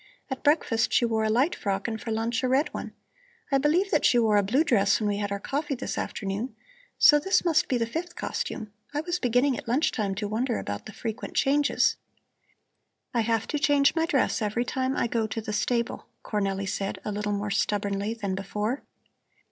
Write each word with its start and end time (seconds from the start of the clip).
At 0.31 0.43
breakfast 0.43 0.91
she 0.91 1.05
wore 1.05 1.23
a 1.25 1.29
light 1.29 1.53
frock 1.53 1.87
and 1.87 2.01
for 2.01 2.09
lunch 2.09 2.41
a 2.41 2.47
red 2.47 2.73
one. 2.73 2.95
I 3.51 3.59
believe 3.59 3.91
that 3.91 4.03
she 4.03 4.17
wore 4.17 4.37
a 4.37 4.41
blue 4.41 4.63
dress 4.63 4.99
when 4.99 5.07
we 5.07 5.17
had 5.17 5.31
our 5.31 5.39
coffee 5.39 5.75
this 5.75 5.95
afternoon, 5.95 6.55
so 6.97 7.19
this 7.19 7.45
must 7.45 7.67
be 7.67 7.77
the 7.77 7.85
fifth 7.85 8.15
costume. 8.15 8.73
I 8.95 9.01
was 9.01 9.19
beginning 9.19 9.59
at 9.59 9.67
lunch 9.67 9.91
time 9.91 10.15
to 10.15 10.27
wonder 10.27 10.57
about 10.57 10.87
the 10.87 10.91
frequent 10.91 11.35
changes." 11.35 11.97
"I 13.13 13.21
have 13.21 13.45
to 13.49 13.59
change 13.59 13.93
my 13.93 14.07
dress 14.07 14.41
every 14.41 14.65
time 14.65 14.97
I 14.97 15.05
go 15.05 15.27
to 15.27 15.39
the 15.39 15.53
stable," 15.53 16.07
Cornelli 16.25 16.67
said, 16.67 16.97
a 17.05 17.11
little 17.11 17.33
more 17.33 17.51
stubbornly 17.51 18.15
than 18.15 18.33
before. 18.33 18.81